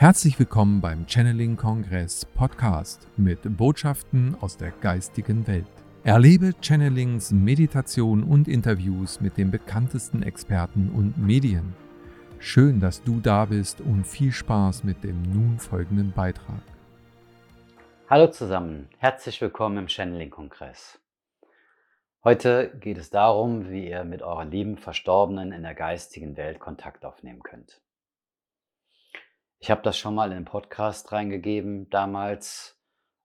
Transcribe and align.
Herzlich 0.00 0.38
willkommen 0.38 0.80
beim 0.80 1.08
Channeling 1.08 1.56
Kongress 1.56 2.24
Podcast 2.24 3.08
mit 3.16 3.40
Botschaften 3.56 4.36
aus 4.40 4.56
der 4.56 4.70
geistigen 4.70 5.44
Welt. 5.48 5.66
Erlebe 6.04 6.52
Channelings, 6.60 7.32
Meditation 7.32 8.22
und 8.22 8.46
Interviews 8.46 9.20
mit 9.20 9.36
den 9.36 9.50
bekanntesten 9.50 10.22
Experten 10.22 10.92
und 10.94 11.18
Medien. 11.18 11.74
Schön, 12.38 12.78
dass 12.78 13.02
du 13.02 13.18
da 13.18 13.46
bist 13.46 13.80
und 13.80 14.06
viel 14.06 14.30
Spaß 14.30 14.84
mit 14.84 15.02
dem 15.02 15.20
nun 15.22 15.58
folgenden 15.58 16.12
Beitrag. 16.12 16.62
Hallo 18.08 18.28
zusammen, 18.28 18.88
herzlich 18.98 19.40
willkommen 19.40 19.78
im 19.78 19.88
Channeling 19.88 20.30
Kongress. 20.30 21.00
Heute 22.22 22.70
geht 22.78 22.98
es 22.98 23.10
darum, 23.10 23.68
wie 23.68 23.88
ihr 23.88 24.04
mit 24.04 24.22
euren 24.22 24.52
lieben 24.52 24.76
Verstorbenen 24.76 25.50
in 25.50 25.64
der 25.64 25.74
geistigen 25.74 26.36
Welt 26.36 26.60
Kontakt 26.60 27.04
aufnehmen 27.04 27.42
könnt. 27.42 27.80
Ich 29.60 29.70
habe 29.70 29.82
das 29.82 29.98
schon 29.98 30.14
mal 30.14 30.30
in 30.30 30.38
den 30.38 30.44
Podcast 30.44 31.10
reingegeben 31.10 31.90
damals 31.90 32.80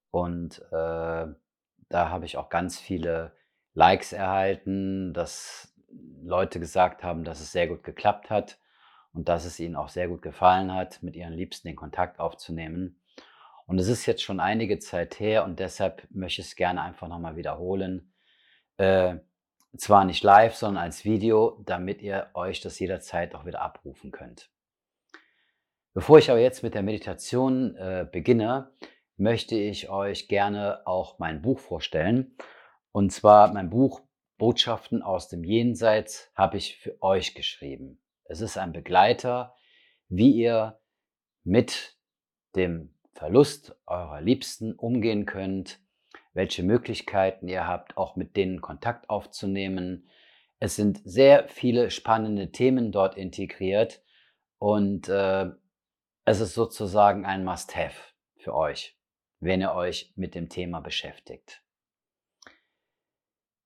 und 0.09 0.59
äh, 0.71 1.25
da 1.89 2.09
habe 2.09 2.25
ich 2.25 2.37
auch 2.37 2.49
ganz 2.49 2.79
viele 2.79 3.35
Likes 3.75 4.13
erhalten, 4.13 5.13
dass 5.13 5.73
Leute 6.23 6.59
gesagt 6.59 7.03
haben, 7.03 7.23
dass 7.23 7.39
es 7.39 7.51
sehr 7.51 7.67
gut 7.67 7.83
geklappt 7.83 8.31
hat 8.31 8.59
und 9.13 9.29
dass 9.29 9.45
es 9.45 9.59
ihnen 9.59 9.75
auch 9.75 9.89
sehr 9.89 10.07
gut 10.07 10.23
gefallen 10.23 10.73
hat, 10.73 11.03
mit 11.03 11.15
ihren 11.15 11.33
Liebsten 11.33 11.67
den 11.67 11.75
Kontakt 11.75 12.19
aufzunehmen. 12.19 12.99
Und 13.67 13.79
es 13.79 13.87
ist 13.87 14.05
jetzt 14.05 14.23
schon 14.23 14.39
einige 14.39 14.79
Zeit 14.79 15.19
her 15.19 15.45
und 15.45 15.59
deshalb 15.59 16.07
möchte 16.09 16.41
ich 16.41 16.47
es 16.47 16.55
gerne 16.55 16.81
einfach 16.81 17.07
nochmal 17.07 17.35
wiederholen. 17.35 18.13
Äh, 18.77 19.17
zwar 19.77 20.05
nicht 20.05 20.23
live, 20.23 20.55
sondern 20.55 20.83
als 20.83 21.05
Video, 21.05 21.61
damit 21.65 22.01
ihr 22.01 22.29
euch 22.33 22.61
das 22.61 22.79
jederzeit 22.79 23.35
auch 23.35 23.45
wieder 23.45 23.61
abrufen 23.61 24.11
könnt. 24.11 24.52
Bevor 25.93 26.17
ich 26.17 26.31
aber 26.31 26.39
jetzt 26.39 26.63
mit 26.63 26.73
der 26.73 26.81
Meditation 26.81 27.75
äh, 27.75 28.07
beginne, 28.11 28.71
möchte 29.15 29.55
ich 29.55 29.89
euch 29.89 30.27
gerne 30.27 30.81
auch 30.87 31.19
mein 31.19 31.43
Buch 31.43 31.59
vorstellen. 31.59 32.35
Und 32.91 33.11
zwar 33.11 33.53
mein 33.53 33.69
Buch 33.69 34.01
Botschaften 34.39 35.03
aus 35.03 35.29
dem 35.29 35.43
Jenseits 35.43 36.31
habe 36.33 36.57
ich 36.57 36.77
für 36.77 36.99
euch 37.01 37.35
geschrieben. 37.35 38.01
Es 38.25 38.41
ist 38.41 38.57
ein 38.57 38.73
Begleiter, 38.73 39.55
wie 40.09 40.31
ihr 40.31 40.79
mit 41.43 41.95
dem 42.55 42.95
Verlust 43.13 43.75
eurer 43.85 44.21
Liebsten 44.21 44.73
umgehen 44.73 45.27
könnt, 45.27 45.79
welche 46.33 46.63
Möglichkeiten 46.63 47.47
ihr 47.47 47.67
habt, 47.67 47.97
auch 47.97 48.15
mit 48.15 48.35
denen 48.35 48.61
Kontakt 48.61 49.11
aufzunehmen. 49.11 50.09
Es 50.57 50.75
sind 50.75 51.01
sehr 51.05 51.47
viele 51.47 51.91
spannende 51.91 52.51
Themen 52.51 52.91
dort 52.91 53.15
integriert 53.15 54.01
und 54.57 55.07
äh, 55.09 55.51
es 56.25 56.39
ist 56.39 56.53
sozusagen 56.53 57.25
ein 57.25 57.43
Must-Have 57.43 57.97
für 58.37 58.53
euch 58.53 58.97
wenn 59.43 59.61
ihr 59.61 59.73
euch 59.73 60.13
mit 60.15 60.35
dem 60.35 60.49
Thema 60.49 60.79
beschäftigt. 60.79 61.61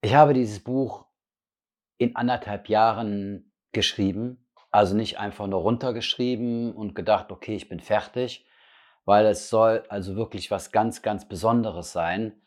Ich 0.01 0.15
habe 0.15 0.33
dieses 0.33 0.63
Buch 0.63 1.05
in 1.97 2.15
anderthalb 2.15 2.69
Jahren 2.69 3.53
geschrieben, 3.71 4.47
also 4.71 4.95
nicht 4.95 5.19
einfach 5.19 5.47
nur 5.47 5.61
runtergeschrieben 5.61 6.73
und 6.73 6.95
gedacht, 6.95 7.31
okay, 7.31 7.55
ich 7.55 7.69
bin 7.69 7.79
fertig, 7.79 8.45
weil 9.05 9.25
es 9.25 9.49
soll 9.49 9.83
also 9.89 10.15
wirklich 10.15 10.51
was 10.51 10.71
ganz, 10.71 11.01
ganz 11.01 11.27
Besonderes 11.27 11.91
sein. 11.91 12.41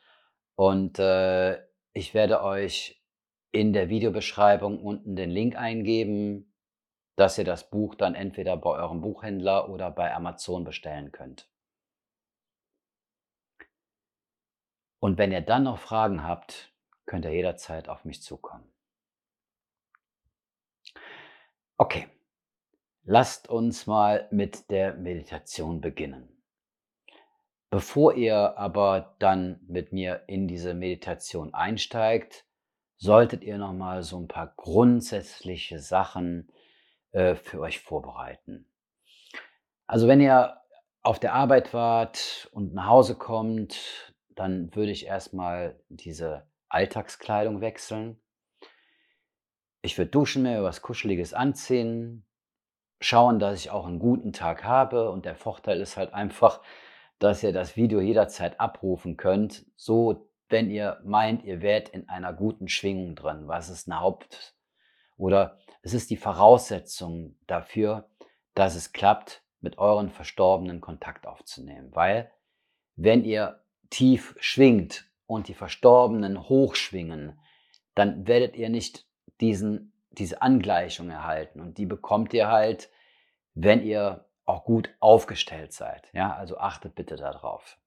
Und 0.55 0.98
äh, 0.98 1.58
ich 1.92 2.14
werde 2.14 2.42
euch 2.42 3.02
in 3.52 3.72
der 3.72 3.89
Videobeschreibung 3.89 4.83
unten 4.83 5.17
den 5.17 5.30
Link 5.30 5.56
eingeben, 5.56 6.49
dass 7.20 7.36
ihr 7.36 7.44
das 7.44 7.68
Buch 7.68 7.94
dann 7.94 8.14
entweder 8.14 8.56
bei 8.56 8.70
eurem 8.70 9.02
Buchhändler 9.02 9.68
oder 9.68 9.90
bei 9.90 10.14
Amazon 10.14 10.64
bestellen 10.64 11.12
könnt. 11.12 11.50
Und 15.00 15.18
wenn 15.18 15.30
ihr 15.30 15.42
dann 15.42 15.64
noch 15.64 15.78
Fragen 15.78 16.24
habt, 16.24 16.72
könnt 17.05 17.27
ihr 17.27 17.34
jederzeit 17.34 17.90
auf 17.90 18.06
mich 18.06 18.22
zukommen. 18.22 18.64
Okay, 21.77 22.08
lasst 23.02 23.50
uns 23.50 23.86
mal 23.86 24.27
mit 24.30 24.70
der 24.70 24.95
Meditation 24.95 25.83
beginnen. 25.83 26.42
Bevor 27.68 28.14
ihr 28.14 28.56
aber 28.56 29.14
dann 29.18 29.61
mit 29.66 29.92
mir 29.92 30.24
in 30.27 30.48
diese 30.48 30.72
Meditation 30.72 31.52
einsteigt, 31.52 32.46
solltet 32.96 33.45
ihr 33.45 33.58
noch 33.58 33.74
mal 33.74 34.02
so 34.02 34.18
ein 34.18 34.27
paar 34.27 34.55
grundsätzliche 34.56 35.80
Sachen 35.80 36.50
äh, 37.12 37.34
für 37.34 37.60
euch 37.60 37.80
vorbereiten. 37.80 38.66
Also 39.86 40.06
wenn 40.08 40.20
ihr 40.20 40.56
auf 41.02 41.18
der 41.18 41.34
Arbeit 41.34 41.72
wart 41.74 42.48
und 42.52 42.74
nach 42.74 42.86
Hause 42.86 43.16
kommt, 43.16 44.14
dann 44.28 44.74
würde 44.74 44.92
ich 44.92 45.06
erstmal 45.06 45.80
diese 45.88 46.46
Alltagskleidung 46.68 47.60
wechseln. 47.60 48.20
Ich 49.82 49.96
würde 49.98 50.10
duschen, 50.10 50.42
mir 50.42 50.62
was 50.62 50.82
Kuscheliges 50.82 51.34
anziehen, 51.34 52.26
schauen, 53.00 53.38
dass 53.38 53.58
ich 53.58 53.70
auch 53.70 53.86
einen 53.86 53.98
guten 53.98 54.32
Tag 54.32 54.62
habe. 54.64 55.10
Und 55.10 55.24
der 55.24 55.34
Vorteil 55.34 55.80
ist 55.80 55.96
halt 55.96 56.12
einfach, 56.12 56.60
dass 57.18 57.42
ihr 57.42 57.52
das 57.52 57.77
Video 57.77 58.00
jederzeit 58.00 58.60
abrufen 58.60 59.16
könnt, 59.16 59.66
so 59.77 60.30
wenn 60.48 60.70
ihr 60.70 61.00
meint, 61.04 61.44
ihr 61.44 61.62
wärt 61.62 61.88
in 61.90 62.08
einer 62.08 62.32
guten 62.32 62.68
Schwingung 62.68 63.14
drin. 63.14 63.46
Was 63.46 63.68
ist 63.70 63.88
eine 63.88 64.00
Haupt- 64.00 64.54
oder 65.20 65.58
es 65.83 65.95
ist 65.95 66.11
die 66.11 66.17
Voraussetzung 66.17 67.36
dafür, 67.47 68.08
dass 68.55 68.75
es 68.75 68.92
klappt, 68.92 69.42
mit 69.61 69.77
euren 69.77 70.08
Verstorbenen 70.08 70.81
Kontakt 70.81 71.27
aufzunehmen. 71.27 71.95
Weil 71.95 72.31
wenn 72.97 73.25
ihr 73.25 73.63
tief 73.91 74.35
schwingt 74.41 75.05
und 75.27 75.48
die 75.48 75.55
Verstorbenen 75.55 76.48
hochschwingen, 76.48 77.39
dann 77.95 78.27
werdet 78.27 78.57
ihr 78.57 78.70
nicht 78.70 79.07
diesen, 79.41 79.92
diese 80.11 80.41
Angleichung 80.41 81.11
erhalten. 81.11 81.61
Und 81.61 81.77
die 81.77 81.85
bekommt 81.85 82.33
ihr 82.33 82.48
halt, 82.48 82.91
wenn 83.55 83.83
ihr 83.83 84.25
auch 84.47 84.64
gut 84.64 84.95
aufgestellt 84.98 85.75
seid. 85.75 86.08
Ja, 86.14 86.35
also 86.35 86.57
achtet 86.57 86.95
bitte 86.95 87.17
darauf. 87.17 87.79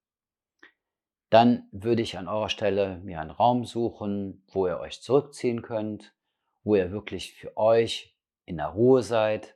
Dann 1.32 1.68
würde 1.72 2.04
ich 2.04 2.20
an 2.20 2.28
eurer 2.28 2.50
Stelle 2.50 3.00
mir 3.00 3.20
einen 3.20 3.32
Raum 3.32 3.66
suchen, 3.66 4.46
wo 4.52 4.68
ihr 4.68 4.80
euch 4.80 5.02
zurückziehen 5.02 5.64
könnt, 5.64 6.14
wo 6.64 6.76
ihr 6.76 6.92
wirklich 6.92 7.34
für 7.34 7.56
euch 7.58 8.16
in 8.46 8.58
der 8.58 8.68
Ruhe 8.68 9.04
seid 9.04 9.56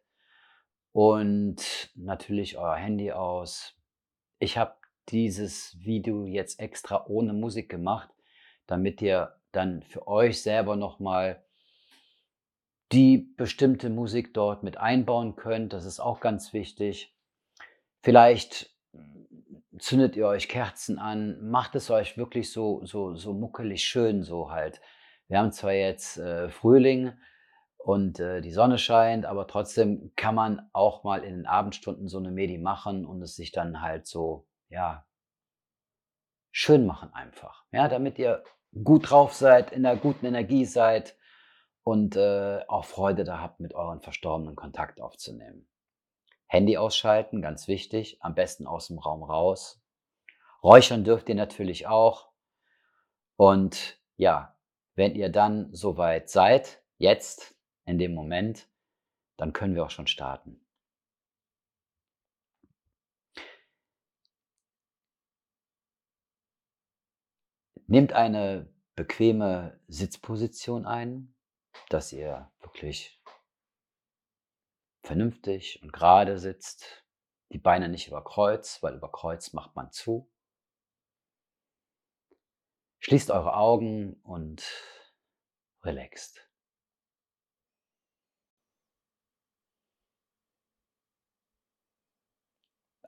und 0.92 1.90
natürlich 1.96 2.58
euer 2.58 2.76
Handy 2.76 3.12
aus. 3.12 3.76
Ich 4.40 4.58
habe 4.58 4.76
dieses 5.10 5.78
Video 5.80 6.26
jetzt 6.26 6.60
extra 6.60 7.06
ohne 7.08 7.34
Musik 7.34 7.70
gemacht, 7.70 8.10
damit 8.66 9.02
ihr 9.02 9.36
dann 9.52 9.82
für 9.84 10.08
euch 10.08 10.42
selber 10.42 10.76
nochmal 10.76 11.44
die 12.92 13.18
bestimmte 13.18 13.90
Musik 13.90 14.34
dort 14.34 14.64
mit 14.64 14.78
einbauen 14.78 15.36
könnt. 15.36 15.74
Das 15.74 15.86
ist 15.86 16.00
auch 16.00 16.20
ganz 16.20 16.54
wichtig. 16.54 17.14
Vielleicht 18.02 18.74
zündet 19.80 20.16
ihr 20.16 20.28
euch 20.28 20.48
Kerzen 20.48 20.98
an, 20.98 21.50
macht 21.50 21.76
es 21.76 21.90
euch 21.90 22.18
wirklich 22.18 22.52
so, 22.52 22.86
so, 22.86 23.16
so 23.16 23.34
muckelig 23.34 23.84
schön, 23.84 24.24
so 24.24 24.52
halt. 24.52 24.82
Wir 25.28 25.40
haben 25.40 25.52
zwar 25.52 25.74
jetzt 25.74 26.18
äh, 26.18 26.50
Frühling 26.50 27.14
und 27.78 28.20
äh, 28.20 28.42
die 28.42 28.52
Sonne 28.52 28.78
scheint, 28.78 29.26
aber 29.26 29.48
trotzdem 29.48 30.12
kann 30.16 30.36
man 30.36 30.70
auch 30.74 31.04
mal 31.04 31.24
in 31.24 31.36
den 31.36 31.46
Abendstunden 31.46 32.08
so 32.08 32.18
eine 32.18 32.32
Medi 32.32 32.58
machen 32.58 33.06
und 33.06 33.22
es 33.22 33.36
sich 33.36 33.52
dann 33.52 33.82
halt 33.82 34.08
so 34.08 34.48
ja, 34.70 35.06
schön 36.52 36.86
machen 36.86 37.14
einfach. 37.14 37.66
Ja, 37.72 37.88
damit 37.88 38.20
ihr 38.20 38.44
gut 38.84 39.10
drauf 39.10 39.34
seid, 39.34 39.72
in 39.72 39.84
der 39.84 39.96
guten 39.96 40.26
Energie 40.26 40.66
seid 40.66 41.16
und 41.84 42.16
äh, 42.16 42.62
auch 42.68 42.86
Freude 42.86 43.24
da 43.24 43.40
habt, 43.40 43.60
mit 43.60 43.74
euren 43.74 44.02
Verstorbenen 44.02 44.56
Kontakt 44.56 45.00
aufzunehmen. 45.00 45.70
Handy 46.48 46.78
ausschalten, 46.78 47.42
ganz 47.42 47.68
wichtig, 47.68 48.18
am 48.22 48.36
besten 48.36 48.68
aus 48.68 48.88
dem 48.88 49.00
Raum 49.00 49.24
raus. 49.24 49.82
Räuchern 50.64 51.04
dürft 51.04 51.30
ihr 51.30 51.36
natürlich 51.36 51.88
auch. 51.88 52.30
Und 53.36 54.02
ja, 54.16 54.57
wenn 54.98 55.14
ihr 55.16 55.30
dann 55.30 55.72
soweit 55.74 56.28
seid, 56.28 56.84
jetzt, 56.98 57.56
in 57.86 58.00
dem 58.00 58.16
Moment, 58.16 58.68
dann 59.38 59.54
können 59.54 59.76
wir 59.76 59.86
auch 59.86 59.92
schon 59.92 60.08
starten. 60.08 60.60
Nehmt 67.86 68.12
eine 68.12 68.74
bequeme 68.96 69.80
Sitzposition 69.88 70.88
ein, 70.88 71.36
dass 71.90 72.12
ihr 72.12 72.52
wirklich 72.60 73.22
vernünftig 75.04 75.82
und 75.84 75.94
gerade 75.94 76.40
sitzt. 76.40 77.06
Die 77.52 77.60
Beine 77.60 77.88
nicht 77.88 78.08
über 78.08 78.24
Kreuz, 78.24 78.82
weil 78.82 78.96
über 78.96 79.12
Kreuz 79.12 79.54
macht 79.54 79.76
man 79.76 79.92
zu. 79.92 80.30
Schließt 83.08 83.32
eure 83.32 83.56
Augen 83.56 84.20
und 84.24 84.66
relaxt. 85.82 86.46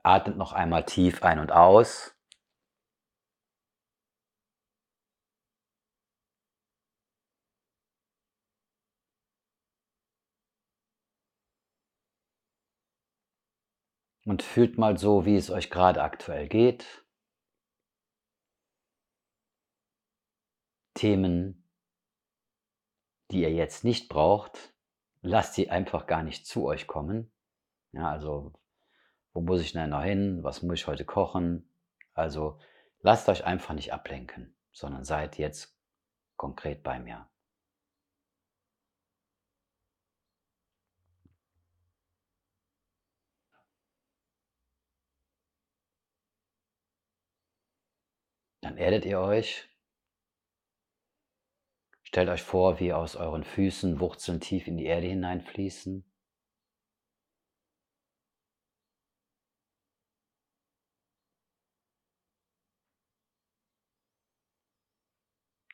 Atmet 0.02 0.38
noch 0.38 0.54
einmal 0.54 0.86
tief 0.86 1.22
ein 1.22 1.38
und 1.38 1.52
aus. 1.52 2.16
Und 14.24 14.42
fühlt 14.42 14.78
mal 14.78 14.96
so, 14.96 15.26
wie 15.26 15.36
es 15.36 15.50
euch 15.50 15.68
gerade 15.68 16.02
aktuell 16.02 16.48
geht. 16.48 17.04
Themen, 21.00 21.66
die 23.30 23.40
ihr 23.40 23.54
jetzt 23.54 23.84
nicht 23.84 24.10
braucht, 24.10 24.74
lasst 25.22 25.54
sie 25.54 25.70
einfach 25.70 26.06
gar 26.06 26.22
nicht 26.22 26.46
zu 26.46 26.66
euch 26.66 26.86
kommen. 26.86 27.32
Ja, 27.92 28.10
also, 28.10 28.52
wo 29.32 29.40
muss 29.40 29.62
ich 29.62 29.72
denn 29.72 29.88
noch 29.88 30.02
hin? 30.02 30.44
Was 30.44 30.60
muss 30.60 30.80
ich 30.80 30.86
heute 30.86 31.06
kochen? 31.06 31.72
Also, 32.12 32.58
lasst 33.00 33.30
euch 33.30 33.46
einfach 33.46 33.72
nicht 33.72 33.94
ablenken, 33.94 34.54
sondern 34.72 35.04
seid 35.04 35.38
jetzt 35.38 35.74
konkret 36.36 36.82
bei 36.82 37.00
mir. 37.00 37.26
Dann 48.60 48.76
erdet 48.76 49.06
ihr 49.06 49.18
euch. 49.18 49.69
Stellt 52.10 52.28
euch 52.28 52.42
vor, 52.42 52.80
wie 52.80 52.92
aus 52.92 53.14
euren 53.14 53.44
Füßen 53.44 54.00
Wurzeln 54.00 54.40
tief 54.40 54.66
in 54.66 54.76
die 54.76 54.86
Erde 54.86 55.06
hineinfließen. 55.06 56.04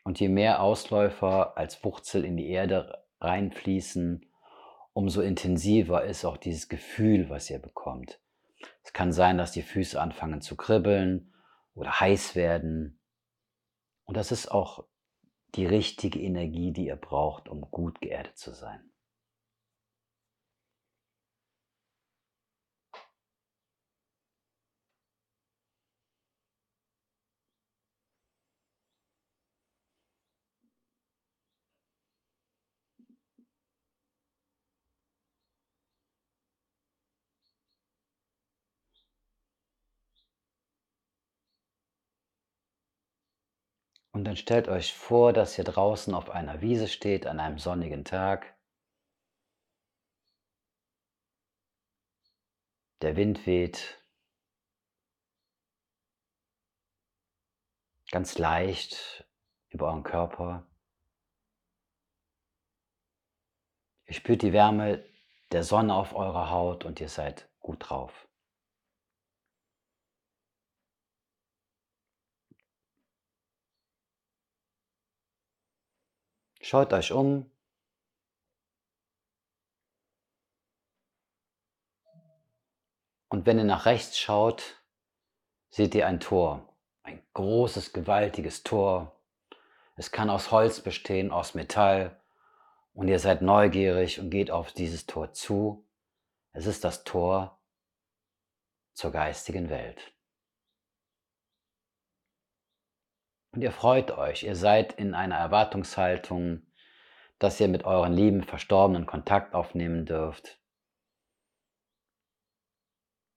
Und 0.04 0.20
je 0.20 0.28
mehr 0.28 0.60
Ausläufer 0.60 1.56
als 1.56 1.82
Wurzel 1.82 2.22
in 2.26 2.36
die 2.36 2.50
Erde 2.50 3.02
reinfließen, 3.18 4.30
umso 4.92 5.22
intensiver 5.22 6.04
ist 6.04 6.26
auch 6.26 6.36
dieses 6.36 6.68
Gefühl, 6.68 7.30
was 7.30 7.48
ihr 7.48 7.60
bekommt. 7.60 8.20
Es 8.84 8.92
kann 8.92 9.10
sein, 9.10 9.38
dass 9.38 9.52
die 9.52 9.62
Füße 9.62 9.98
anfangen 9.98 10.42
zu 10.42 10.54
kribbeln 10.54 11.32
oder 11.72 11.98
heiß 11.98 12.34
werden. 12.34 13.00
Und 14.04 14.18
das 14.18 14.32
ist 14.32 14.48
auch 14.48 14.86
die 15.56 15.66
richtige 15.66 16.20
Energie, 16.20 16.72
die 16.72 16.86
ihr 16.86 16.96
braucht, 16.96 17.48
um 17.48 17.62
gut 17.70 18.00
geerdet 18.00 18.36
zu 18.36 18.52
sein. 18.52 18.80
Und 44.16 44.24
dann 44.24 44.38
stellt 44.38 44.66
euch 44.68 44.94
vor, 44.94 45.34
dass 45.34 45.58
ihr 45.58 45.64
draußen 45.64 46.14
auf 46.14 46.30
einer 46.30 46.62
Wiese 46.62 46.88
steht 46.88 47.26
an 47.26 47.38
einem 47.38 47.58
sonnigen 47.58 48.02
Tag. 48.02 48.56
Der 53.02 53.14
Wind 53.14 53.46
weht 53.46 54.02
ganz 58.10 58.38
leicht 58.38 59.28
über 59.68 59.88
euren 59.88 60.02
Körper. 60.02 60.66
Ihr 64.06 64.14
spürt 64.14 64.40
die 64.40 64.54
Wärme 64.54 65.04
der 65.52 65.62
Sonne 65.62 65.94
auf 65.94 66.14
eurer 66.14 66.48
Haut 66.48 66.86
und 66.86 67.02
ihr 67.02 67.10
seid 67.10 67.50
gut 67.60 67.90
drauf. 67.90 68.25
Schaut 76.66 76.92
euch 76.92 77.12
um. 77.12 77.48
Und 83.28 83.46
wenn 83.46 83.58
ihr 83.58 83.64
nach 83.64 83.86
rechts 83.86 84.18
schaut, 84.18 84.82
seht 85.70 85.94
ihr 85.94 86.08
ein 86.08 86.18
Tor. 86.18 86.68
Ein 87.04 87.22
großes, 87.34 87.92
gewaltiges 87.92 88.64
Tor. 88.64 89.16
Es 89.94 90.10
kann 90.10 90.28
aus 90.28 90.50
Holz 90.50 90.80
bestehen, 90.80 91.30
aus 91.30 91.54
Metall. 91.54 92.20
Und 92.94 93.06
ihr 93.06 93.20
seid 93.20 93.42
neugierig 93.42 94.18
und 94.18 94.30
geht 94.30 94.50
auf 94.50 94.72
dieses 94.72 95.06
Tor 95.06 95.32
zu. 95.32 95.86
Es 96.52 96.66
ist 96.66 96.82
das 96.82 97.04
Tor 97.04 97.60
zur 98.92 99.12
geistigen 99.12 99.70
Welt. 99.70 100.15
Und 103.56 103.62
ihr 103.62 103.72
freut 103.72 104.10
euch, 104.10 104.42
ihr 104.42 104.54
seid 104.54 104.92
in 104.92 105.14
einer 105.14 105.36
Erwartungshaltung, 105.36 106.60
dass 107.38 107.58
ihr 107.58 107.68
mit 107.68 107.86
euren 107.86 108.12
lieben 108.12 108.42
Verstorbenen 108.42 109.06
Kontakt 109.06 109.54
aufnehmen 109.54 110.04
dürft. 110.04 110.60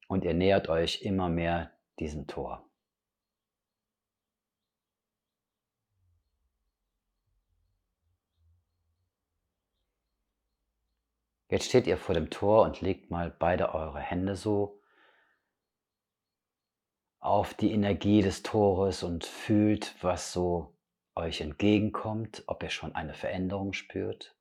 Und 0.09 0.25
ihr 0.25 0.33
nähert 0.33 0.67
euch 0.67 1.03
immer 1.03 1.29
mehr 1.29 1.71
diesem 1.99 2.27
Tor. 2.27 2.69
Jetzt 11.47 11.69
steht 11.69 11.87
ihr 11.87 11.95
vor 11.95 12.13
dem 12.13 12.29
Tor 12.29 12.63
und 12.63 12.81
legt 12.81 13.09
mal 13.09 13.31
beide 13.31 13.73
eure 13.73 14.01
Hände 14.01 14.35
so 14.35 14.78
auf 17.19 17.53
die 17.53 17.73
Energie 17.73 18.21
des 18.21 18.43
Tores 18.43 19.03
und 19.03 19.25
fühlt, 19.25 19.95
was 20.01 20.31
so 20.33 20.75
euch 21.15 21.41
entgegenkommt, 21.41 22.43
ob 22.47 22.63
ihr 22.63 22.69
schon 22.69 22.95
eine 22.95 23.13
Veränderung 23.13 23.73
spürt. 23.73 24.35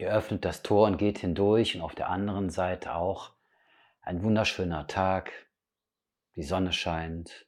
Ihr 0.00 0.10
öffnet 0.10 0.46
das 0.46 0.62
Tor 0.62 0.86
und 0.86 0.96
geht 0.96 1.18
hindurch 1.18 1.76
und 1.76 1.82
auf 1.82 1.94
der 1.94 2.08
anderen 2.08 2.48
Seite 2.48 2.94
auch 2.94 3.32
ein 4.00 4.22
wunderschöner 4.22 4.86
Tag. 4.86 5.30
Die 6.36 6.42
Sonne 6.42 6.72
scheint. 6.72 7.46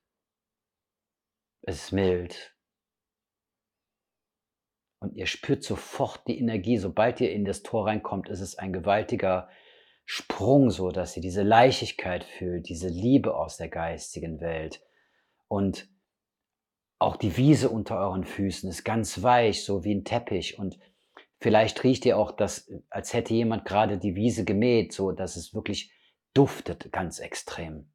Es 1.62 1.84
ist 1.84 1.92
mild. 1.92 2.54
Und 4.98 5.14
ihr 5.14 5.24
spürt 5.24 5.64
sofort 5.64 6.28
die 6.28 6.38
Energie. 6.38 6.76
Sobald 6.76 7.22
ihr 7.22 7.32
in 7.32 7.46
das 7.46 7.62
Tor 7.62 7.86
reinkommt, 7.86 8.28
ist 8.28 8.40
es 8.40 8.58
ein 8.58 8.74
gewaltiger 8.74 9.48
Sprung, 10.04 10.68
so 10.68 10.90
dass 10.90 11.16
ihr 11.16 11.22
diese 11.22 11.42
Leichtigkeit 11.42 12.22
fühlt, 12.22 12.68
diese 12.68 12.88
Liebe 12.88 13.34
aus 13.34 13.56
der 13.56 13.70
geistigen 13.70 14.42
Welt. 14.42 14.84
Und 15.48 15.88
auch 16.98 17.16
die 17.16 17.34
Wiese 17.38 17.70
unter 17.70 17.98
euren 17.98 18.24
Füßen 18.24 18.68
ist 18.68 18.84
ganz 18.84 19.22
weich, 19.22 19.64
so 19.64 19.84
wie 19.84 19.94
ein 19.94 20.04
Teppich. 20.04 20.58
Und 20.58 20.78
Vielleicht 21.42 21.82
riecht 21.82 22.06
ihr 22.06 22.18
auch 22.18 22.30
das, 22.30 22.70
als 22.88 23.12
hätte 23.12 23.34
jemand 23.34 23.64
gerade 23.64 23.98
die 23.98 24.14
Wiese 24.14 24.44
gemäht, 24.44 24.92
so 24.92 25.10
dass 25.10 25.34
es 25.34 25.52
wirklich 25.52 25.92
duftet 26.34 26.92
ganz 26.92 27.18
extrem. 27.18 27.92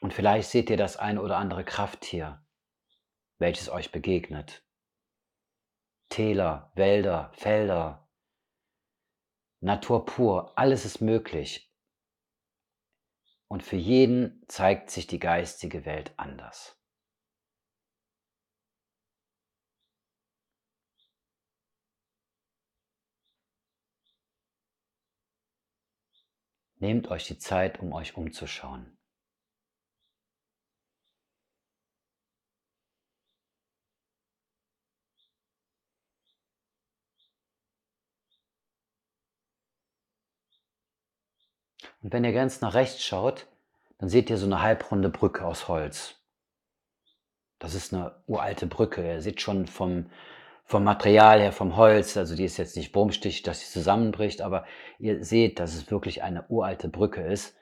Und 0.00 0.14
vielleicht 0.14 0.50
seht 0.50 0.70
ihr 0.70 0.76
das 0.76 0.96
eine 0.98 1.20
oder 1.20 1.36
andere 1.38 1.64
Krafttier, 1.64 2.46
welches 3.38 3.68
euch 3.68 3.90
begegnet. 3.90 4.64
Täler, 6.10 6.70
Wälder, 6.76 7.32
Felder, 7.34 8.08
Natur 9.60 10.04
pur, 10.04 10.56
alles 10.56 10.84
ist 10.84 11.00
möglich. 11.00 11.72
Und 13.48 13.62
für 13.62 13.76
jeden 13.76 14.44
zeigt 14.48 14.90
sich 14.90 15.06
die 15.06 15.20
geistige 15.20 15.84
Welt 15.84 16.12
anders. 16.16 16.76
Nehmt 26.78 27.08
euch 27.08 27.26
die 27.26 27.38
Zeit, 27.38 27.80
um 27.80 27.92
euch 27.92 28.16
umzuschauen. 28.16 28.95
Und 42.06 42.12
wenn 42.12 42.22
ihr 42.22 42.32
ganz 42.32 42.60
nach 42.60 42.74
rechts 42.74 43.02
schaut, 43.02 43.48
dann 43.98 44.08
seht 44.08 44.30
ihr 44.30 44.38
so 44.38 44.46
eine 44.46 44.62
halbrunde 44.62 45.08
Brücke 45.08 45.44
aus 45.44 45.66
Holz. 45.66 46.14
Das 47.58 47.74
ist 47.74 47.92
eine 47.92 48.22
uralte 48.28 48.68
Brücke. 48.68 49.04
Ihr 49.04 49.20
seht 49.20 49.40
schon 49.40 49.66
vom, 49.66 50.08
vom 50.62 50.84
Material 50.84 51.40
her, 51.40 51.50
vom 51.50 51.76
Holz, 51.76 52.16
also 52.16 52.36
die 52.36 52.44
ist 52.44 52.58
jetzt 52.58 52.76
nicht 52.76 52.94
wurmstich, 52.94 53.42
dass 53.42 53.58
sie 53.58 53.72
zusammenbricht, 53.72 54.40
aber 54.40 54.66
ihr 55.00 55.24
seht, 55.24 55.58
dass 55.58 55.74
es 55.74 55.90
wirklich 55.90 56.22
eine 56.22 56.46
uralte 56.46 56.88
Brücke 56.88 57.22
ist. 57.22 57.56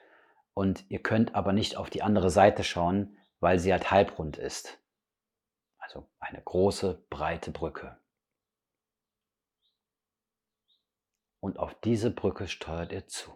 Und 0.53 0.85
ihr 0.91 0.99
könnt 0.99 1.33
aber 1.33 1.51
nicht 1.51 1.75
auf 1.75 1.89
die 1.89 2.03
andere 2.03 2.29
Seite 2.29 2.63
schauen, 2.63 3.17
weil 3.39 3.57
sie 3.57 3.71
halt 3.71 3.89
halbrund 3.89 4.37
ist. 4.37 4.77
Also 5.79 6.07
eine 6.19 6.43
große, 6.43 7.03
breite 7.09 7.49
Brücke. 7.49 7.97
Und 11.39 11.57
auf 11.57 11.73
diese 11.83 12.11
Brücke 12.11 12.47
steuert 12.47 12.91
ihr 12.91 13.07
zu. 13.07 13.33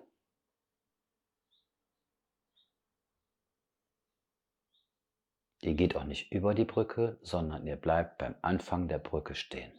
Ihr 5.62 5.74
geht 5.74 5.96
auch 5.96 6.06
nicht 6.06 6.32
über 6.32 6.54
die 6.54 6.66
Brücke, 6.66 7.18
sondern 7.22 7.68
ihr 7.68 7.76
bleibt 7.76 8.18
beim 8.18 8.36
Anfang 8.42 8.88
der 8.88 9.00
Brücke 9.00 9.36
stehen. 9.36 9.72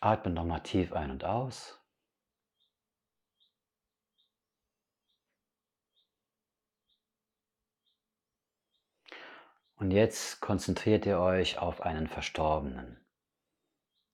Atme 0.00 0.32
nochmal 0.32 0.62
tief 0.62 0.92
ein 0.92 1.12
und 1.12 1.24
aus. 1.24 1.81
Und 9.82 9.90
jetzt 9.90 10.40
konzentriert 10.40 11.06
ihr 11.06 11.18
euch 11.18 11.58
auf 11.58 11.80
einen 11.80 12.06
Verstorbenen. 12.06 13.04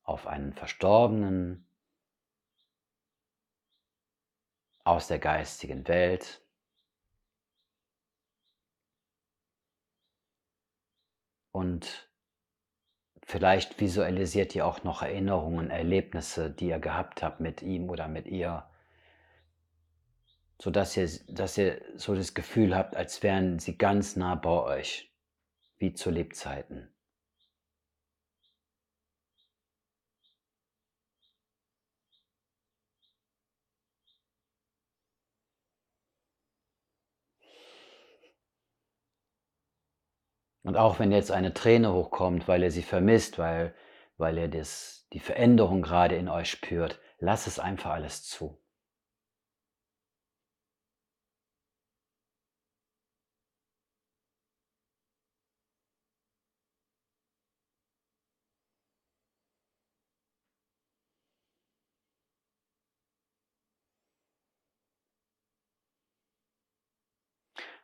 Auf 0.03 0.27
einen 0.27 0.55
Verstorbenen 0.55 1.69
aus 4.83 5.09
der 5.09 5.19
geistigen 5.19 5.87
Welt. 5.87 6.41
Und 11.53 12.11
vielleicht 13.25 13.79
visualisiert 13.79 14.55
ihr 14.55 14.65
auch 14.65 14.85
noch 14.85 15.03
Erinnerungen, 15.03 15.69
Erlebnisse, 15.69 16.51
die 16.51 16.69
ihr 16.69 16.79
gehabt 16.79 17.23
habt 17.23 17.41
mit 17.41 17.61
ihm 17.61 17.91
oder 17.91 18.09
mit 18.09 18.27
ihr, 18.27 18.67
sodass 20.59 20.97
ihr, 20.97 21.11
dass 21.29 21.59
ihr 21.59 21.83
so 21.97 22.15
das 22.15 22.33
Gefühl 22.33 22.75
habt, 22.75 22.97
als 22.97 23.23
wären 23.23 23.59
sie 23.59 23.77
ganz 23.77 24.17
nah 24.17 24.35
bei 24.35 24.63
euch 24.63 25.09
wie 25.79 25.95
zu 25.95 26.11
Lebzeiten. 26.11 26.93
Und 40.69 40.77
auch 40.77 40.99
wenn 40.99 41.13
jetzt 41.13 41.31
eine 41.31 41.55
Träne 41.55 41.95
hochkommt, 41.95 42.47
weil 42.47 42.63
ihr 42.63 42.71
sie 42.71 42.83
vermisst, 42.83 43.39
weil, 43.39 43.75
weil 44.19 44.37
ihr 44.37 44.49
das, 44.49 45.09
die 45.15 45.19
Veränderung 45.19 45.81
gerade 45.81 46.17
in 46.17 46.29
euch 46.29 46.51
spürt, 46.51 47.01
lasst 47.21 47.47
es 47.47 47.59
einfach 47.59 47.93
alles 47.93 48.25
zu. 48.25 48.61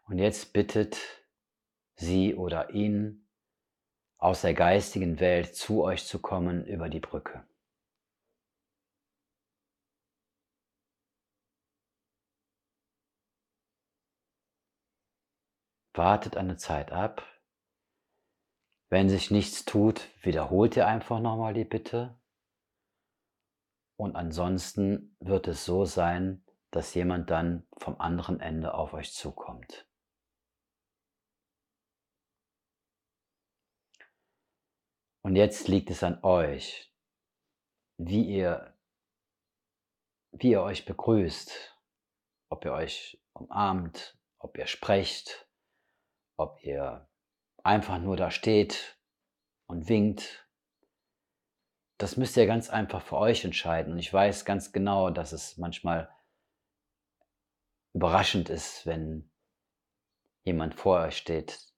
Und 0.05 0.19
jetzt 0.19 0.53
bittet 0.53 0.99
sie 1.97 2.35
oder 2.35 2.71
ihn 2.71 3.27
aus 4.19 4.43
der 4.43 4.55
geistigen 4.55 5.21
Welt 5.21 5.55
zu 5.55 5.83
euch 5.83 6.07
zu 6.07 6.19
kommen 6.21 6.67
über 6.67 6.89
die 6.89 7.01
Brücke. 7.01 7.47
Wartet 15.95 16.37
eine 16.37 16.57
Zeit 16.57 16.91
ab. 16.91 17.23
Wenn 18.89 19.09
sich 19.09 19.31
nichts 19.31 19.65
tut, 19.65 20.09
wiederholt 20.23 20.77
ihr 20.77 20.87
einfach 20.87 21.21
nochmal 21.21 21.55
die 21.55 21.65
Bitte. 21.65 22.19
Und 23.97 24.17
ansonsten 24.17 25.17
wird 25.21 25.49
es 25.49 25.65
so 25.65 25.85
sein, 25.85 26.45
dass 26.71 26.95
jemand 26.95 27.31
dann 27.31 27.67
vom 27.79 28.01
anderen 28.01 28.41
Ende 28.41 28.75
auf 28.75 28.93
euch 28.93 29.13
zukommt. 29.13 29.87
Und 35.25 35.37
jetzt 35.37 35.69
liegt 35.69 35.91
es 35.91 36.03
an 36.03 36.23
euch, 36.23 36.93
wie 37.97 38.25
ihr, 38.25 38.77
wie 40.33 40.51
ihr 40.51 40.63
euch 40.63 40.85
begrüßt, 40.85 41.81
ob 42.51 42.67
ihr 42.67 42.75
euch 42.75 43.19
umarmt, 43.33 44.19
ob 44.39 44.59
ihr 44.59 44.67
sprecht, 44.67 45.49
ob 46.37 46.63
ihr 46.63 47.09
einfach 47.63 47.99
nur 47.99 48.19
da 48.19 48.31
steht 48.31 48.99
und 49.67 49.89
winkt. 49.89 50.47
Das 51.97 52.19
müsst 52.19 52.37
ihr 52.37 52.47
ganz 52.47 52.69
einfach 52.69 53.01
für 53.01 53.17
euch 53.17 53.47
entscheiden. 53.47 53.95
Und 53.95 53.99
ich 54.01 54.13
weiß 54.13 54.45
ganz 54.45 54.73
genau, 54.73 55.09
dass 55.09 55.33
es 55.33 55.57
manchmal 55.57 56.15
überraschend 57.95 58.51
ist, 58.51 58.85
wenn 58.85 59.31
jemand 60.43 60.75
vor 60.75 61.01
euch 61.01 61.17
steht, 61.17 61.74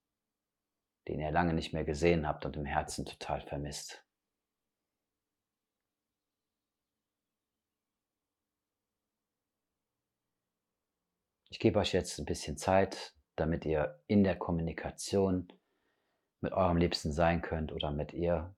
den 1.08 1.20
ihr 1.20 1.30
lange 1.30 1.54
nicht 1.54 1.72
mehr 1.72 1.84
gesehen 1.84 2.26
habt 2.26 2.46
und 2.46 2.56
im 2.56 2.64
Herzen 2.64 3.04
total 3.04 3.40
vermisst. 3.42 4.02
Ich 11.50 11.60
gebe 11.60 11.78
euch 11.78 11.92
jetzt 11.92 12.18
ein 12.18 12.26
bisschen 12.26 12.56
Zeit, 12.56 13.14
damit 13.36 13.64
ihr 13.64 14.02
in 14.06 14.24
der 14.24 14.36
Kommunikation 14.36 15.48
mit 16.40 16.52
eurem 16.52 16.76
Liebsten 16.76 17.12
sein 17.12 17.40
könnt 17.40 17.72
oder 17.72 17.90
mit 17.92 18.12
ihr 18.12 18.55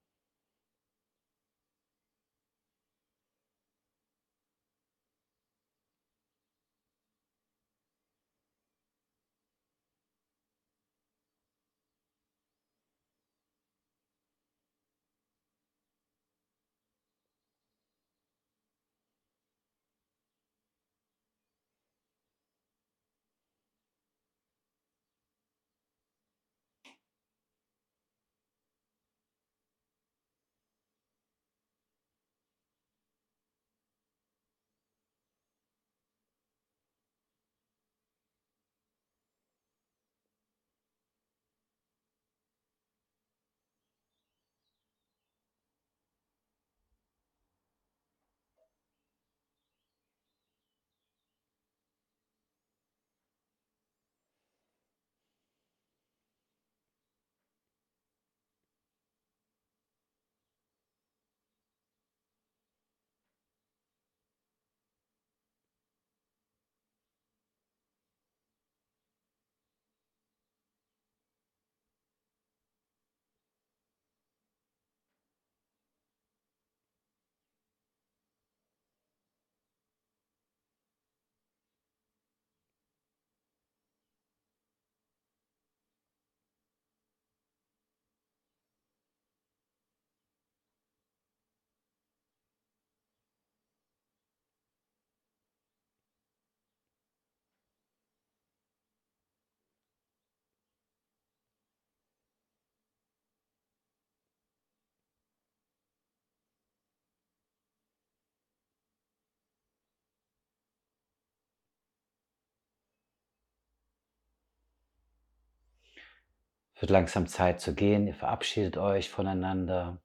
Es 116.78 116.82
wird 116.82 116.90
langsam 116.92 117.26
Zeit 117.26 117.60
zu 117.60 117.74
gehen. 117.74 118.06
Ihr 118.06 118.14
verabschiedet 118.14 118.76
euch 118.76 119.10
voneinander. 119.10 120.00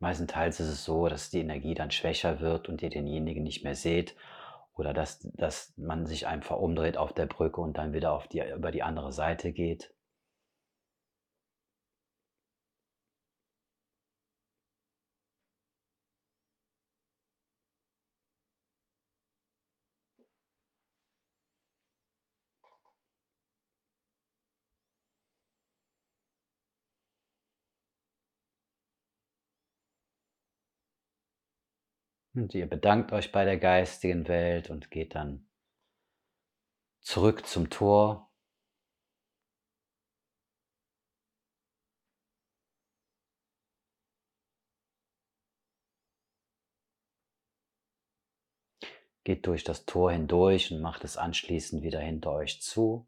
Meistenteils 0.00 0.58
ist 0.58 0.66
es 0.68 0.84
so, 0.84 1.08
dass 1.08 1.30
die 1.30 1.38
Energie 1.38 1.74
dann 1.74 1.92
schwächer 1.92 2.40
wird 2.40 2.68
und 2.68 2.82
ihr 2.82 2.90
denjenigen 2.90 3.44
nicht 3.44 3.62
mehr 3.62 3.76
seht 3.76 4.16
oder 4.74 4.92
dass, 4.94 5.20
dass 5.34 5.74
man 5.76 6.06
sich 6.06 6.26
einfach 6.26 6.56
umdreht 6.56 6.96
auf 6.96 7.12
der 7.12 7.26
Brücke 7.26 7.60
und 7.60 7.78
dann 7.78 7.92
wieder 7.92 8.12
auf 8.14 8.26
die, 8.26 8.40
über 8.40 8.72
die 8.72 8.82
andere 8.82 9.12
Seite 9.12 9.52
geht. 9.52 9.93
Und 32.34 32.52
ihr 32.54 32.66
bedankt 32.68 33.12
euch 33.12 33.30
bei 33.30 33.44
der 33.44 33.58
geistigen 33.58 34.26
Welt 34.26 34.68
und 34.68 34.90
geht 34.90 35.14
dann 35.14 35.46
zurück 37.00 37.46
zum 37.46 37.70
Tor. 37.70 38.30
Geht 49.22 49.46
durch 49.46 49.64
das 49.64 49.86
Tor 49.86 50.12
hindurch 50.12 50.70
und 50.72 50.80
macht 50.80 51.04
es 51.04 51.16
anschließend 51.16 51.82
wieder 51.82 52.00
hinter 52.00 52.32
euch 52.32 52.60
zu. 52.60 53.06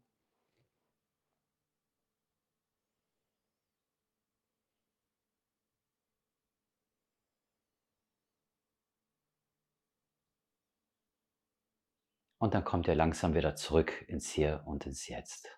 Und 12.47 12.53
dann 12.53 12.63
kommt 12.63 12.87
ihr 12.87 12.95
langsam 12.95 13.33
wieder 13.33 13.57
zurück 13.57 14.05
ins 14.07 14.29
Hier 14.29 14.63
und 14.65 14.85
ins 14.85 15.09
Jetzt. 15.09 15.49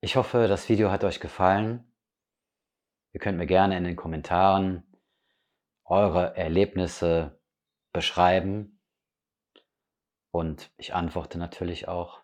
Ich 0.00 0.14
hoffe, 0.14 0.46
das 0.46 0.68
Video 0.68 0.92
hat 0.92 1.02
euch 1.02 1.18
gefallen. 1.18 1.92
Ihr 3.12 3.18
könnt 3.18 3.38
mir 3.38 3.46
gerne 3.48 3.76
in 3.76 3.82
den 3.82 3.96
Kommentaren 3.96 4.84
eure 5.84 6.36
Erlebnisse 6.36 7.42
beschreiben 7.92 8.80
und 10.30 10.70
ich 10.76 10.94
antworte 10.94 11.38
natürlich 11.38 11.88
auch. 11.88 12.19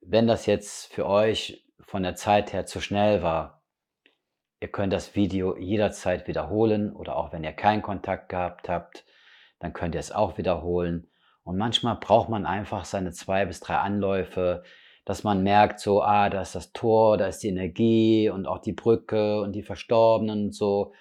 Wenn 0.00 0.26
das 0.26 0.46
jetzt 0.46 0.92
für 0.92 1.06
euch 1.06 1.64
von 1.80 2.02
der 2.02 2.14
Zeit 2.14 2.52
her 2.52 2.66
zu 2.66 2.80
schnell 2.80 3.22
war, 3.22 3.62
ihr 4.60 4.68
könnt 4.68 4.92
das 4.92 5.14
Video 5.14 5.56
jederzeit 5.56 6.26
wiederholen 6.28 6.92
oder 6.92 7.16
auch 7.16 7.32
wenn 7.32 7.44
ihr 7.44 7.52
keinen 7.52 7.82
Kontakt 7.82 8.28
gehabt 8.28 8.68
habt, 8.68 9.04
dann 9.58 9.72
könnt 9.72 9.94
ihr 9.94 10.00
es 10.00 10.12
auch 10.12 10.38
wiederholen. 10.38 11.10
Und 11.44 11.56
manchmal 11.56 11.96
braucht 11.96 12.28
man 12.28 12.46
einfach 12.46 12.84
seine 12.84 13.12
zwei 13.12 13.46
bis 13.46 13.60
drei 13.60 13.76
Anläufe, 13.76 14.62
dass 15.04 15.24
man 15.24 15.42
merkt, 15.42 15.80
so, 15.80 16.02
ah, 16.02 16.28
da 16.28 16.42
ist 16.42 16.54
das 16.54 16.72
Tor, 16.72 17.16
da 17.16 17.26
ist 17.26 17.42
die 17.42 17.48
Energie 17.48 18.28
und 18.28 18.46
auch 18.46 18.58
die 18.58 18.74
Brücke 18.74 19.40
und 19.40 19.52
die 19.52 19.62
Verstorbenen 19.62 20.46
und 20.46 20.54
so. 20.54 20.92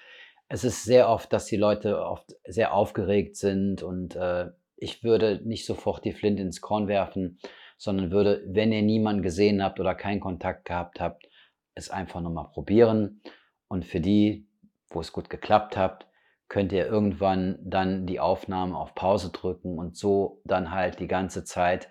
Es 0.48 0.64
ist 0.64 0.86
sehr 0.86 1.10
oft, 1.10 1.34
dass 1.34 1.46
die 1.46 1.58
Leute 1.58 2.02
oft 2.02 2.34
sehr 2.46 2.74
aufgeregt 2.74 3.36
sind 3.36 3.84
und 3.84 4.16
äh, 4.16 4.48
ich 4.78 5.04
würde 5.04 5.42
nicht 5.44 5.66
sofort 5.66 6.06
die 6.06 6.14
Flinte 6.14 6.44
ins 6.44 6.62
Korn 6.62 6.88
werfen, 6.88 7.40
sondern 7.78 8.12
würde, 8.12 8.44
wenn 8.48 8.72
ihr 8.72 8.82
niemanden 8.82 9.22
gesehen 9.22 9.64
habt 9.64 9.80
oder 9.80 9.96
keinen 9.96 10.20
Kontakt 10.20 10.66
gehabt 10.66 11.00
habt, 11.00 11.28
es 11.76 11.90
einfach 11.90 12.22
nochmal 12.22 12.50
probieren. 12.50 13.22
Und 13.68 13.86
für 13.86 14.00
die, 14.00 14.50
wo 14.90 15.00
es 15.00 15.12
gut 15.12 15.30
geklappt 15.30 15.78
hat, 15.78 16.08
könnt 16.50 16.72
ihr 16.72 16.88
irgendwann 16.88 17.60
dann 17.62 18.08
die 18.08 18.20
Aufnahme 18.20 18.78
auf 18.78 18.96
Pause 18.96 19.32
drücken 19.32 19.78
und 19.78 19.98
so 19.98 20.42
dann 20.46 20.72
halt 20.72 21.00
die 21.00 21.08
ganze 21.08 21.44
Zeit, 21.44 21.90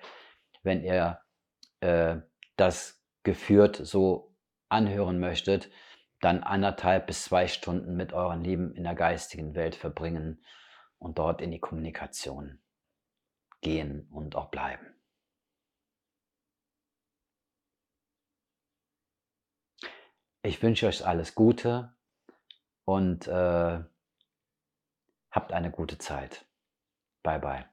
wenn 0.62 0.82
ihr 0.82 1.20
äh, 1.80 2.16
das 2.56 3.04
geführt 3.22 3.76
so 3.76 4.34
anhören 4.68 5.20
möchtet, 5.20 5.70
dann 6.20 6.42
anderthalb 6.42 7.06
bis 7.06 7.24
zwei 7.24 7.46
Stunden 7.46 7.96
mit 7.96 8.12
euren 8.12 8.42
Lieben 8.42 8.74
in 8.74 8.84
der 8.84 8.94
geistigen 8.94 9.54
Welt 9.54 9.74
verbringen 9.74 10.42
und 10.98 11.18
dort 11.18 11.42
in 11.42 11.50
die 11.50 11.60
Kommunikation 11.60 12.58
gehen 13.60 14.08
und 14.10 14.34
auch 14.34 14.50
bleiben. 14.50 14.95
Ich 20.46 20.62
wünsche 20.62 20.86
euch 20.86 21.04
alles 21.04 21.34
Gute 21.34 21.92
und 22.84 23.26
äh, 23.26 23.80
habt 25.32 25.52
eine 25.52 25.72
gute 25.72 25.98
Zeit. 25.98 26.46
Bye 27.24 27.40
bye. 27.40 27.64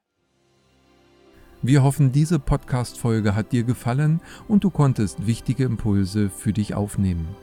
Wir 1.62 1.84
hoffen, 1.84 2.12
diese 2.12 2.40
Podcast-Folge 2.40 3.36
hat 3.36 3.52
dir 3.52 3.64
gefallen 3.64 4.22
und 4.48 4.64
du 4.64 4.72
konntest 4.72 5.28
wichtige 5.28 5.66
Impulse 5.66 6.32
für 6.32 6.52
dich 6.52 6.74
aufnehmen. 6.74 7.36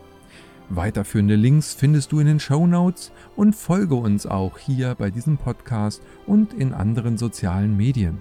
Weiterführende 0.69 1.37
Links 1.37 1.75
findest 1.75 2.11
du 2.11 2.19
in 2.19 2.27
den 2.27 2.41
Show 2.41 2.67
Notes 2.67 3.13
und 3.37 3.55
folge 3.55 3.95
uns 3.95 4.27
auch 4.27 4.59
hier 4.59 4.97
bei 4.97 5.13
diesem 5.13 5.39
Podcast 5.39 6.03
und 6.27 6.53
in 6.55 6.75
anderen 6.75 7.19
sozialen 7.19 7.77
Medien. 7.77 8.21